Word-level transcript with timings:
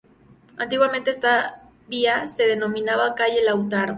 Antiguamente 0.57 1.11
esta 1.11 1.61
vía 1.87 2.27
se 2.27 2.47
denominaba 2.47 3.13
calle 3.13 3.43
Lautaro. 3.43 3.89